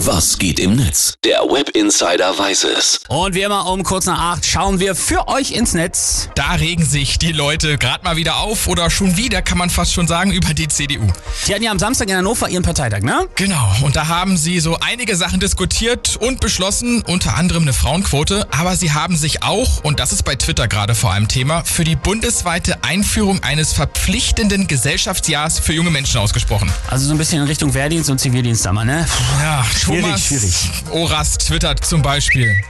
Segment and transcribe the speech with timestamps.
[0.00, 1.14] Was geht im Netz?
[1.24, 3.00] Der Web Insider weiß es.
[3.08, 6.28] Und wie immer um kurz nach acht schauen wir für euch ins Netz.
[6.34, 9.94] Da regen sich die Leute gerade mal wieder auf oder schon wieder, kann man fast
[9.94, 11.06] schon sagen, über die CDU.
[11.46, 13.26] Die hatten ja am Samstag in Hannover ihren Parteitag, ne?
[13.36, 18.46] Genau, und da haben sie so einige Sachen diskutiert und beschlossen, unter anderem eine Frauenquote,
[18.50, 21.84] aber sie haben sich auch, und das ist bei Twitter gerade vor allem Thema, für
[21.84, 26.70] die bundesweite Einführung eines verpflichtenden Gesellschaftsjahrs für junge Menschen ausgesprochen.
[26.90, 29.06] Also so ein bisschen in Richtung Wehrdienst und Zivildienst da mal, ne?
[29.40, 30.54] Ja, Thomas schwierig.
[30.90, 32.60] Oras twittert zum Beispiel.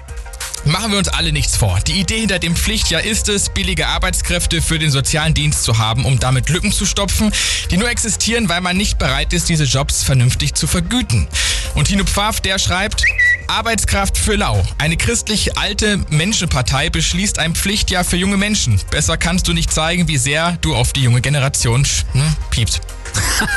[0.66, 1.78] Machen wir uns alle nichts vor.
[1.86, 6.04] Die Idee hinter dem Pflichtjahr ist es, billige Arbeitskräfte für den sozialen Dienst zu haben,
[6.04, 7.30] um damit Lücken zu stopfen,
[7.70, 11.28] die nur existieren, weil man nicht bereit ist, diese Jobs vernünftig zu vergüten.
[11.74, 13.04] Und Tino Pfaff, der schreibt,
[13.46, 14.62] Arbeitskraft für Lau.
[14.78, 18.80] Eine christlich alte Menschenpartei beschließt ein Pflichtjahr für junge Menschen.
[18.90, 22.80] Besser kannst du nicht zeigen, wie sehr du auf die junge Generation ne, piepst.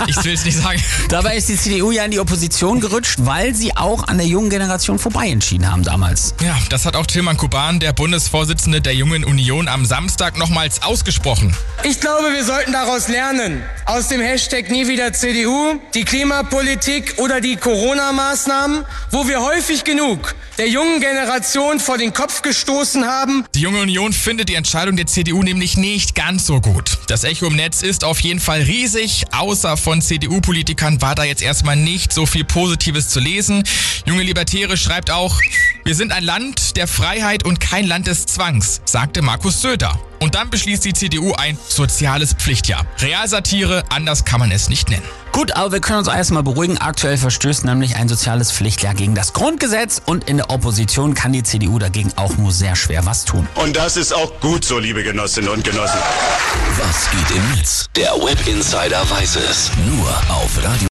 [0.07, 0.81] Ich will es nicht sagen.
[1.09, 4.49] Dabei ist die CDU ja in die Opposition gerutscht, weil sie auch an der jungen
[4.49, 6.33] Generation vorbei entschieden haben damals.
[6.41, 11.55] Ja, das hat auch Tilman Kuban, der Bundesvorsitzende der Jungen Union, am Samstag nochmals ausgesprochen.
[11.83, 13.63] Ich glaube, wir sollten daraus lernen.
[13.85, 20.35] Aus dem Hashtag nie wieder CDU, die Klimapolitik oder die Corona-Maßnahmen, wo wir häufig genug
[20.59, 23.45] der jungen Generation vor den Kopf gestoßen haben.
[23.55, 26.97] Die Junge Union findet die Entscheidung der CDU nämlich nicht ganz so gut.
[27.07, 29.23] Das Echo im Netz ist auf jeden Fall riesig.
[29.49, 33.63] Außer von CDU-Politikern war da jetzt erstmal nicht so viel Positives zu lesen.
[34.05, 35.41] Junge Libertäre schreibt auch,
[35.85, 39.99] wir sind ein Land der Freiheit und kein Land des Zwangs, sagte Markus Söder.
[40.19, 42.85] Und dann beschließt die CDU ein soziales Pflichtjahr.
[42.99, 45.03] Realsatire, anders kann man es nicht nennen.
[45.31, 46.77] Gut, aber wir können uns erstmal beruhigen.
[46.77, 51.43] Aktuell verstößt nämlich ein soziales Pflichtjahr gegen das Grundgesetz und in der Opposition kann die
[51.43, 53.47] CDU dagegen auch nur sehr schwer was tun.
[53.55, 55.99] Und das ist auch gut so, liebe Genossinnen und Genossen.
[56.77, 57.85] Was geht im Netz?
[57.95, 59.71] Der Web Insider weiß es.
[59.89, 60.87] Nur auf Radio